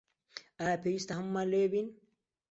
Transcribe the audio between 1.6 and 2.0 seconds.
بین؟